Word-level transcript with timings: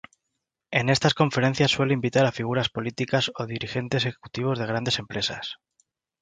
En 0.71 0.89
estas 0.89 1.13
conferencias 1.13 1.69
suele 1.69 1.93
invitar 1.93 2.25
a 2.25 2.31
figuras 2.39 2.69
políticas 2.75 3.23
o 3.39 3.41
dirigentes 3.45 4.01
ejecutivos 4.07 4.57
de 4.57 4.65
grandes 4.71 4.97
empresas. 5.03 5.45